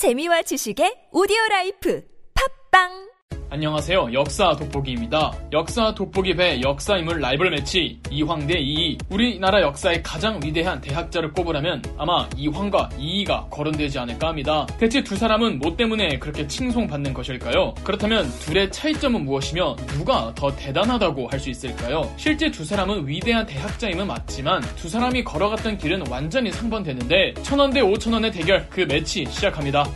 [0.00, 2.00] 재미와 지식의 오디오 라이프.
[2.32, 3.09] 팝빵
[3.52, 4.10] 안녕하세요.
[4.12, 5.32] 역사 돋보기입니다.
[5.52, 8.96] 역사 돋보기 배 역사 인물 라이벌 매치 이황 대 이이.
[9.10, 14.68] 우리나라 역사의 가장 위대한 대학자를 꼽으라면 아마 이황과 이이가 거론되지 않을까 합니다.
[14.78, 17.74] 대체 두 사람은 뭐 때문에 그렇게 칭송받는 것일까요?
[17.82, 22.02] 그렇다면 둘의 차이점은 무엇이며 누가 더 대단하다고 할 수 있을까요?
[22.18, 28.30] 실제 두 사람은 위대한 대학자임은 맞지만 두 사람이 걸어갔던 길은 완전히 상반되는데 천원 대 오천원의
[28.30, 29.86] 대결 그 매치 시작합니다.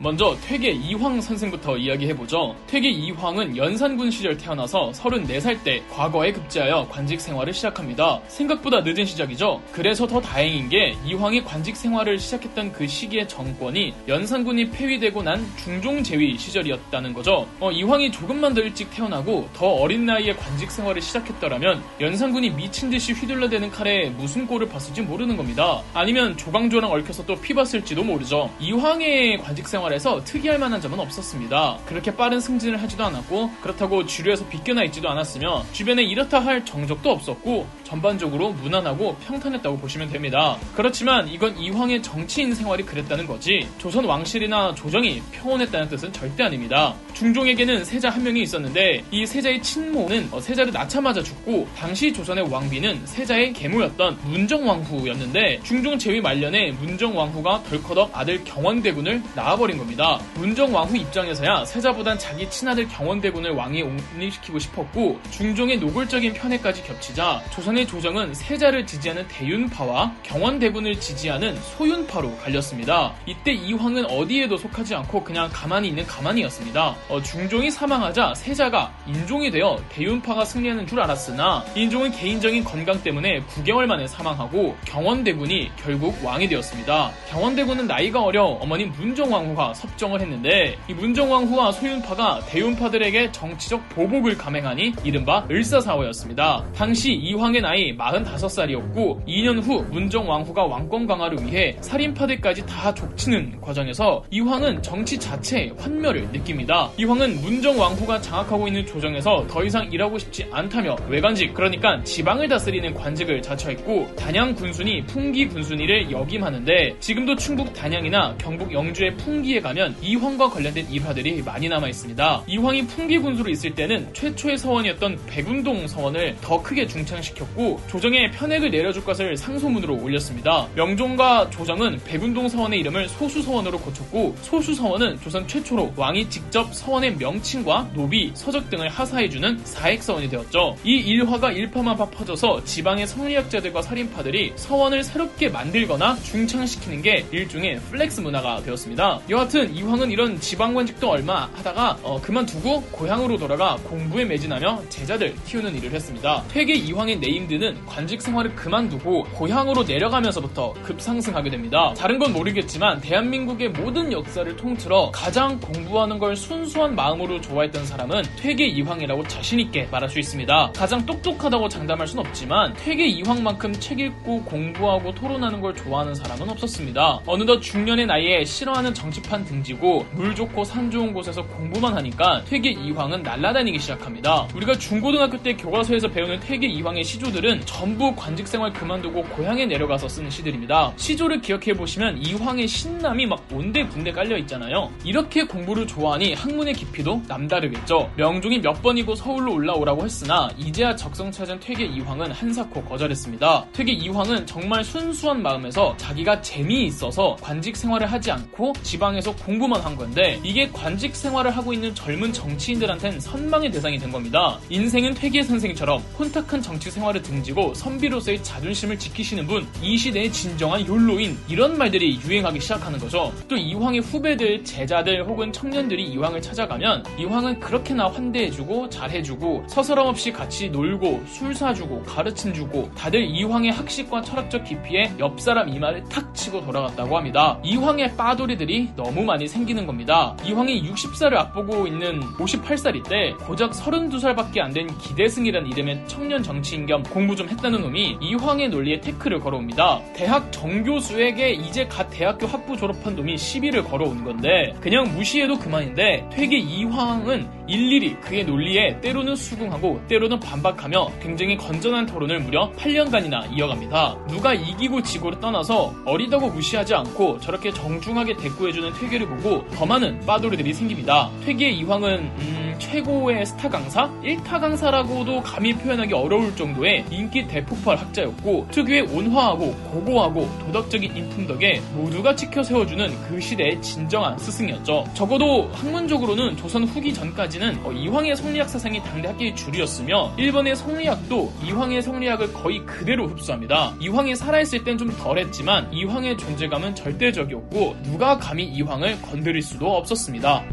[0.00, 2.54] 먼저 퇴계 이황 선생부터 이야기해보죠.
[2.68, 8.20] 퇴계 이황은 연산군 시절 태어나서 34살 때 과거에 급제하여 관직 생활을 시작합니다.
[8.28, 9.60] 생각보다 늦은 시작이죠.
[9.72, 16.04] 그래서 더 다행인 게 이황이 관직 생활을 시작했던 그 시기의 정권이 연산군이 폐위되고 난 중종
[16.04, 17.48] 제위 시절이었다는 거죠.
[17.58, 23.12] 어, 이황이 조금만 더 일찍 태어나고 더 어린 나이에 관직 생활을 시작했더라면 연산군이 미친 듯이
[23.14, 25.82] 휘둘러대는 칼에 무슨 꼴을 봤을지 모르는 겁니다.
[25.92, 28.48] 아니면 조강조랑 얽혀서 또 피봤을지도 모르죠.
[28.60, 31.78] 이황의 관직 생활 생활에서 특이할 만한 점은 없었습니다.
[31.86, 37.66] 그렇게 빠른 승진을 하지도 않았고 그렇다고 주류에서 비껴나 있지도 않았으며 주변에 이렇다 할 정적도 없었고
[37.84, 40.58] 전반적으로 무난하고 평탄했다고 보시면 됩니다.
[40.74, 46.94] 그렇지만 이건 이황의 정치인 생활이 그랬다는 거지 조선 왕실이나 조정이 평온했다는 뜻은 절대 아닙니다.
[47.14, 53.06] 중종에게는 세자 한 명이 있었는데 이 세자의 친모는 어, 세자를 낳자마자 죽고 당시 조선의 왕비는
[53.06, 60.20] 세자의 계모였던 문정왕후였는데 중종 제위 말년에 문정왕후가 덜커덕 아들 경원대군을 낳아버린 겁니다.
[60.34, 67.86] 문정 왕후 입장에서야 세자보단 자기 친아들 경원대군을 왕위에 옹립시키고 싶었고 중종의 노골적인 편애까지 겹치자 조선의
[67.86, 73.14] 조정은 세자를 지지하는 대윤파와 경원대군을 지지하는 소윤파로 갈렸습니다.
[73.26, 76.96] 이때 이황은 어디에도 속하지 않고 그냥 가만히 있는 가만히였습니다.
[77.08, 83.86] 어, 중종이 사망하자 세자가 인종이 되어 대윤파가 승리하는 줄 알았으나 인종은 개인적인 건강 때문에 9개월
[83.86, 87.12] 만에 사망하고 경원대군이 결국 왕이 되었습니다.
[87.28, 95.46] 경원대군은 나이가 어려 어머님 문정왕후가 섭정을 했는데 이 문정왕후와 소윤파가 대윤파들에게 정치적 보복을 감행하니 이른바
[95.50, 96.64] 을사사화였습니다.
[96.74, 104.82] 당시 이황의 나이 45살이었고 2년 후 문정왕후가 왕권 강화를 위해 살인파들까지 다 족치는 과정에서 이황은
[104.82, 106.90] 정치 자체의 환멸을 느낍니다.
[106.96, 113.42] 이황은 문정왕후가 장악하고 있는 조정에서 더 이상 일하고 싶지 않다며 외관직 그러니까 지방을 다스리는 관직을
[113.42, 120.50] 자처했고 단양 군순이 풍기 군순이를 역임하는데 지금도 충북 단양이나 경북 영주의 풍기에 풍기에 가면 이황과
[120.50, 122.44] 관련된 일화들이 많이 남아 있습니다.
[122.46, 129.04] 이황이 풍기 군수로 있을 때는 최초의 서원이었던 백운동 서원을 더 크게 중창시켰고 조정에 편액을 내려줄
[129.04, 130.68] 것을 상소문으로 올렸습니다.
[130.74, 138.30] 명종과 조정은 백운동 서원의 이름을 소수서원으로 고쳤고 소수서원은 조선 최초로 왕이 직접 서원의 명칭과 노비,
[138.34, 140.76] 서적 등을 하사해주는 사액서원이 되었죠.
[140.84, 148.62] 이 일화가 일파만파 퍼져서 지방의 성리학자들과 살인파들이 서원을 새롭게 만들거나 중창시키는 게 일종의 플렉스 문화가
[148.62, 149.20] 되었습니다.
[149.30, 155.34] 여하 튼 여하튼 이황은 이런 지방관직도 얼마 하다가 어, 그만두고 고향으로 돌아가 공부에 매진하며 제자들
[155.46, 156.44] 키우는 일을 했습니다.
[156.48, 161.94] 퇴계 이황의 네임드는 관직 생활을 그만두고 고향으로 내려가면서부터 급상승하게 됩니다.
[161.96, 168.66] 다른 건 모르겠지만 대한민국의 모든 역사를 통틀어 가장 공부하는 걸 순수한 마음으로 좋아했던 사람은 퇴계
[168.66, 170.72] 이황이라고 자신있게 말할 수 있습니다.
[170.76, 177.20] 가장 똑똑하다고 장담할 순 없지만 퇴계 이황만큼 책 읽고 공부하고 토론하는 걸 좋아하는 사람은 없었습니다.
[177.26, 182.70] 어느덧 중년의 나이에 싫어하는 정치판 간판 등지고 물 좋고 산 좋은 곳에서 공부만 하니까 퇴계
[182.70, 184.48] 이황은 날아다니기 시작합니다.
[184.54, 190.30] 우리가 중고등학교 때 교과서에서 배우는 퇴계 이황의 시조들은 전부 관직 생활 그만두고 고향에 내려가서 쓰는
[190.30, 190.92] 시들입니다.
[190.96, 194.90] 시조를 기억해 보시면 이황의 신남이 막 온데 군데 깔려 있잖아요.
[195.04, 198.10] 이렇게 공부를 좋아하니 학문의 깊이도 남다르겠죠.
[198.16, 203.66] 명종이 몇 번이고 서울로 올라오라고 했으나 이제야 적성 찾은 퇴계 이황은 한사코 거절했습니다.
[203.72, 209.94] 퇴계 이황은 정말 순수한 마음에서 자기가 재미있어서 관직 생활을 하지 않고 지방에서 계속 공부만 한
[209.94, 214.58] 건데 이게 관직 생활을 하고 있는 젊은 정치인들한텐 선망의 대상이 된 겁니다.
[214.70, 221.36] 인생은 퇴계 선생처럼 혼탁한 정치 생활을 등지고 선비로서의 자존심을 지키시는 분, 이 시대의 진정한 욜로인
[221.46, 223.30] 이런 말들이 유행하기 시작하는 거죠.
[223.48, 230.70] 또 이황의 후배들, 제자들 혹은 청년들이 이황을 찾아가면 이황은 그렇게나 환대해주고 잘해주고 서스럼 없이 같이
[230.70, 236.64] 놀고 술 사주고 가르침 주고 다들 이황의 학식과 철학적 깊이에 옆 사람 이마를 탁 치고
[236.64, 237.58] 돌아갔다고 합니다.
[237.62, 240.36] 이황의 빠돌이들이 너무 너무 많이 생기는 겁니다.
[240.44, 247.02] 이황이 60살을 앞보고 있는 58살일 때 고작 32살밖에 안 된 기대승이란 이름의 청년 정치인 겸
[247.02, 250.02] 공부 좀 했다는 놈이 이황의 논리에 태클을 걸어옵니다.
[250.14, 256.58] 대학 정교수에게 이제 갓 대학교 학부 졸업한 놈이 시비를 걸어온 건데 그냥 무시해도 그만인데 퇴계
[256.58, 264.16] 이황은 일일이 그의 논리에 때로는 수긍하고 때로는 반박하며 굉장히 건전한 토론을 무려 8년간이나 이어갑니다.
[264.28, 270.72] 누가 이기고 지고를 떠나서 어리다고 무시하지 않고 저렇게 정중하게 대꾸해주는 퇴계를 보고 더 많은 빠돌이들이
[270.72, 271.30] 생깁니다.
[271.44, 274.10] 퇴계 이황은 음, 최고의 스타 강사?
[274.22, 281.80] 1타 강사라고도 감히 표현하기 어려울 정도의 인기 대폭발 학자였고 특유의 온화하고 고고하고 도덕적인 인품 덕에
[281.94, 285.04] 모두가 지켜 세워주는 그 시대의 진정한 스승이었죠.
[285.14, 292.02] 적어도 학문적으로는 조선 후기 전까지는 어, 이황의 성리학 사상이 당대 학계의 주류였으며 일본의 성리학도 이황의
[292.02, 293.94] 성리학을 거의 그대로 흡수합니다.
[294.00, 300.64] 이황이 살아있을 땐 좀 덜했지만 이황의 존재감은 절대적이었고 누가 감히 이황을 건드릴 수도 없었습니다.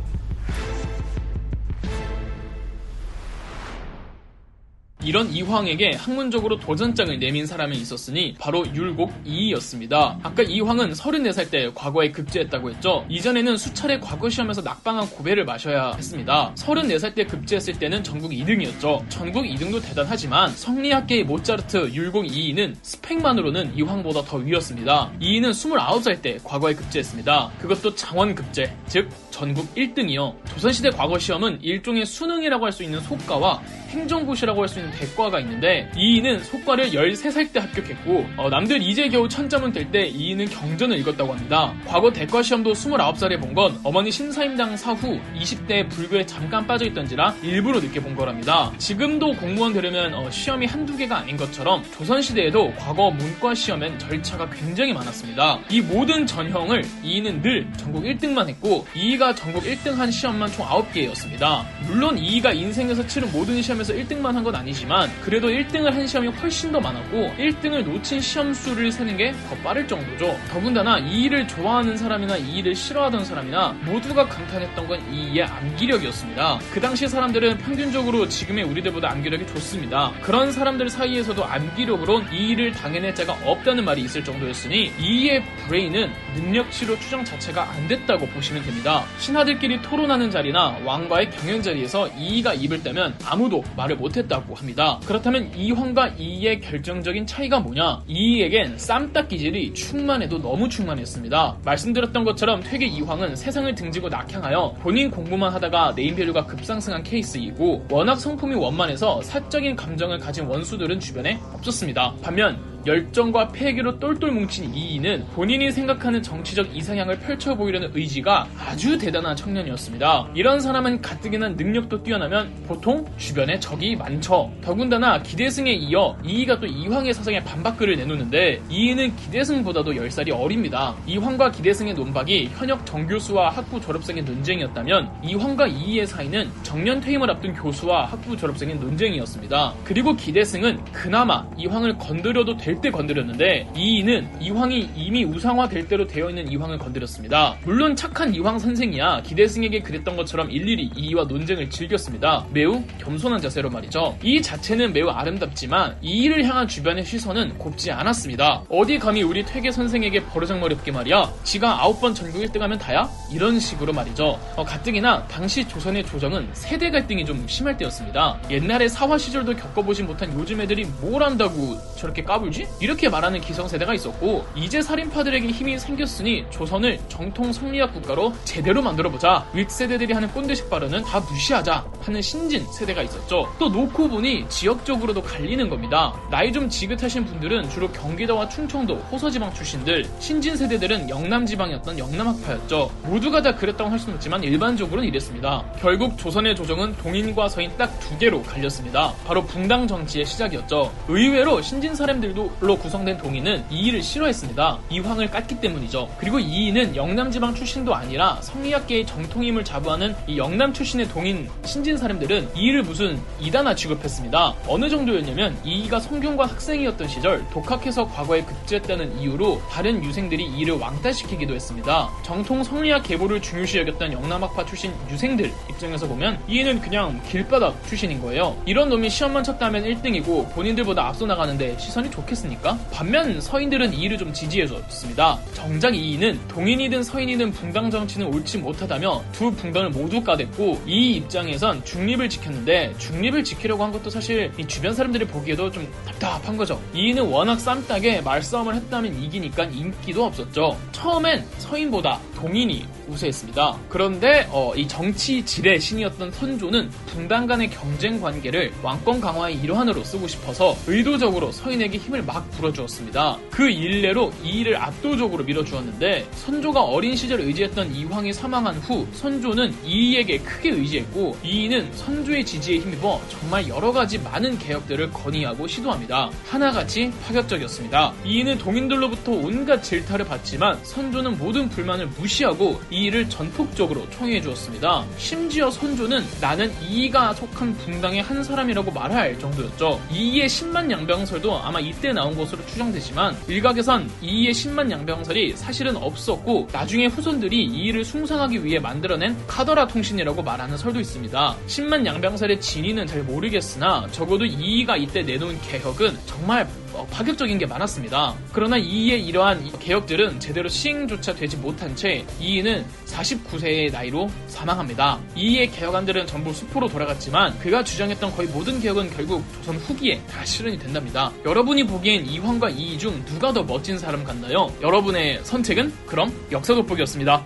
[5.06, 10.18] 이런 이황에게 학문적으로 도전장을 내민 사람이 있었으니 바로 율곡 이이였습니다.
[10.24, 13.06] 아까 이황은 34살 때 과거에 급제했다고 했죠.
[13.08, 16.54] 이전에는 수차례 과거 시험에서 낙방한 고배를 마셔야 했습니다.
[16.56, 19.08] 34살 때 급제했을 때는 전국 2등이었죠.
[19.10, 25.12] 전국 2등도 대단하지만 성리학계의 모차르트 율곡 이이는 스펙만으로는 이황보다 더 위였습니다.
[25.20, 27.52] 이이는 29살 때 과거에 급제했습니다.
[27.60, 30.34] 그것도 장원 급제, 즉 전국 1등이요.
[30.48, 35.90] 조선시대 과거 시험은 일종의 수능이라고 할 수 있는 속과와 행정고시라고 할 수 있는 대과가 있는데
[35.98, 41.34] 이인은 속과를 13살 때 합격했고 어, 남들 이제 겨우 천점은 될 때 이인은 경전을 읽었다고
[41.34, 41.74] 합니다.
[41.86, 48.02] 과거 대과 시험도 29살에 본 건 어머니 신사임당 사후 20대 불교에 잠깐 빠져있던지라 일부러 늦게
[48.02, 48.72] 본 거랍니다.
[48.78, 54.92] 지금도 공무원 되려면 어, 시험이 한두 개가 아닌 것처럼 조선시대에도 과거 문과 시험엔 절차가 굉장히
[54.94, 55.60] 많았습니다.
[55.70, 60.64] 이 모든 전형을 이인은 늘 전국 1등만 했고 이 이가 전국 1등 한 시험만 총
[60.68, 61.66] 9개였습니다.
[61.88, 66.72] 물론 이이가 인생에서 치른 모든 시험에서 1등만 한 건 아니지만 그래도 1등을 한 시험이 훨씬
[66.72, 70.40] 더 많았고 1등을 놓친 시험 수를 세는 게 더 빠를 정도죠.
[70.52, 76.60] 더군다나 이 일을 좋아하는 사람이나 이 일을 싫어하던 사람이나 모두가 감탄했던 건 이이의 암기력이었습니다.
[76.72, 80.12] 그 당시 사람들은 평균적으로 지금의 우리들보다 암기력이 좋습니다.
[80.22, 87.26] 그런 사람들 사이에서도 암기력으론 이이를 당해낼 자가 없다는 말이 있을 정도였으니 이이의 브레인은 능력치로 추정
[87.26, 89.04] 자체가 안 됐다고 보시면 됩니다.
[89.20, 95.00] 신하들끼리 토론하는 자리나 왕과의 경연 자리에서 이이가 입을 떼면 아무도 말을 못했다고 합니다.
[95.06, 98.04] 그렇다면 이황과 이이의 결정적인 차이가 뭐냐?
[98.08, 101.58] 이이에겐 쌈닭 기질이 충만해도 너무 충만했습니다.
[101.64, 108.56] 말씀드렸던 것처럼 퇴계 이황은 세상을 등지고 낙향하여 본인 공부만 하다가 네임밸류가 급상승한 케이스이고 워낙 성품이
[108.56, 112.16] 원만해서 사적인 감정을 가진 원수들은 주변에 없었습니다.
[112.22, 119.36] 반면 열정과 패기로 똘똘 뭉친 이인은 본인이 생각하는 정치적 이상향을 펼쳐 보이려는 의지가 아주 대단한
[119.36, 120.30] 청년이었습니다.
[120.36, 124.52] 이런 사람은 가뜩이나 능력도 뛰어나면 보통 주변에 적이 많죠.
[124.62, 130.96] 더군다나 기대승에 이어 이이가 또 이황의 사상에 반박글을 내놓는데 이이는 기대승보다도 10살이 어립니다.
[131.08, 138.06] 이황과 기대승의 논박이 현역 정교수와 학부 졸업생의 논쟁이었다면 이황과 이이의 사이는 정년 퇴임을 앞둔 교수와
[138.06, 139.74] 학부 졸업생의 논쟁이었습니다.
[139.84, 146.52] 그리고 기대승은 그나마 이황을 건드려도 될때 건드렸는데 이이는 이황이 이미 우상화 될 대로 되어 있는
[146.52, 147.58] 이황을 건드렸습니다.
[147.64, 152.46] 물론 착한 이황 선생이야 기대승에게 그랬던 것처럼 일일이 이이와 논쟁을 즐겼습니다.
[152.52, 154.18] 매우 겸손한 자세로 말이죠.
[154.24, 158.64] 이 자체는 매우 아름답지만 이이를 향한 주변의 시선은 곱지 않았습니다.
[158.70, 161.32] 어디 감히 우리 퇴계 선생에게 버르장머리 없게 말이야.
[161.44, 163.10] 지가 아홉 번 전국 1등하면 다야?
[163.32, 164.40] 이런 식으로 말이죠.
[164.56, 168.40] 어, 가뜩이나 당시 조선의 조정은 세대 갈등이 좀 심할 때였습니다.
[168.50, 172.65] 옛날에 사화 시절도 겪어보진 못한 요즘 애들이 뭘 안다고 저렇게 까불지?
[172.80, 179.48] 이렇게 말하는 기성세대가 있었고 이제 살인파들에게 힘이 생겼으니 조선을 정통 성리학 국가로 제대로 만들어보자.
[179.54, 183.52] 윗세대들이 하는 꼰대식 발언은 다 무시하자 하는 신진 세대가 있었죠.
[183.60, 186.14] 또 놓고 보니 지역적으로도 갈리는 겁니다.
[186.30, 192.92] 나이 좀 지긋하신 분들은 주로 경기도와 충청도, 호서지방 출신들, 신진 세대들은 영남 지방이었던 영남학파였죠.
[193.04, 195.66] 모두가 다 그랬다고 할 수는 없지만 일반적으로는 이랬습니다.
[195.80, 199.14] 결국 조선의 조정은 동인과 서인 딱 두 개로 갈렸습니다.
[199.26, 200.94] 바로 분당 정치의 시작이었죠.
[201.08, 204.80] 의외로 신진 사람들 로 구성된 동인은 이의를 싫어했습니다.
[204.90, 206.10] 이황을 깠기 때문이죠.
[206.18, 212.84] 그리고 이의는 영남지방 출신도 아니라 성리학계의 정통임을 자부하는 이 영남 출신의 동인 신진 사람들은 이의를
[212.84, 214.56] 무슨 이단화 취급했습니다.
[214.68, 222.10] 어느 정도였냐면 이의가 성균관 학생이었던 시절 독학해서 과거에 급제했다는 이유로 다른 유생들이 이의를 왕따시키기도 했습니다.
[222.24, 228.56] 정통 성리학 계보를 중요시 여겼던 영남학파 출신 유생들 입장에서 보면 이의는 그냥 길바닥 출신인 거예요.
[228.66, 232.35] 이런 놈이 시험만 쳤다면 1등이고 본인들보다 앞서 나가는데 시선이 좋겠어요.
[232.36, 232.78] 생각했으니까.
[232.92, 235.40] 반면 서인들은 이의를 좀 지지해줬습니다.
[235.54, 242.30] 정작 이의는 동인이든 서인이든 붕당 정치는 옳지 못하다며 두 붕당을 모두 까댔고 이 입장에선 중립을
[242.30, 246.82] 지켰는데 중립을 지키려고 한 것도 사실 이 주변 사람들이 보기에도 좀 답답한 거죠.
[246.94, 250.78] 이의는 워낙 쌈딱에 말싸움을 했다면 이기니까 인기도 없었죠.
[250.92, 253.78] 처음엔 서인보다 동인이 우세했습니다.
[253.90, 260.28] 그런데 어, 이 정치 질의 신이었던 선조는 붕당 간의 경쟁 관계를 왕권 강화의 일환으로 쓰고
[260.28, 263.38] 싶어서 의도적으로 서인에게 힘을 막 불어주었습니다.
[263.50, 270.70] 그 일례로 이의를 압도적으로 밀어주었는데 선조가 어린 시절 의지했던 이황이 사망한 후 선조는 이의에게 크게
[270.70, 276.30] 의지했고 이의는 선조의 지지에 힘입어 정말 여러 가지 많은 개혁들을 건의하고 시도합니다.
[276.48, 278.14] 하나같이 파격적이었습니다.
[278.26, 285.06] 이의는 동인들로부터 온갖 질타를 받지만 선조는 모든 불만을 무시하고 이 일을 전폭적으로 청해 주었습니다.
[285.18, 290.02] 심지어 선조는 나는 이이가 속한 붕당의 한 사람이라고 말할 정도였죠.
[290.12, 297.06] 이이의 10만 양병설도 아마 이때 나온 것으로 추정되지만 일각에선 이이의 10만 양병설이 사실은 없었고 나중에
[297.06, 301.58] 후손들이 이이를 숭상하기 위해 만들어낸 카더라 통신이라고 말하는 설도 있습니다.
[301.68, 308.36] 10만 양병설의 진위는 잘 모르겠으나 적어도 이이가 이때 내놓은 개혁은 정말 어, 파격적인 게 많았습니다.
[308.54, 315.20] 그러나 이의 이러한 개혁들은 제대로 시행조차 되지 못한 채 이이는 49세의 나이로 사망합니다.
[315.36, 320.80] 이의 개혁안들은 전부 수포로 돌아갔지만 그가 주장했던 거의 모든 개혁은 결국 조선 후기에 다 실현이
[320.80, 321.32] 된답니다.
[321.46, 324.74] 여러분이 보기엔 이황과 이이 중 누가 더 멋진 사람 같나요?
[324.82, 327.46] 여러분의 선택은 그럼 역사 돋보기였습니다.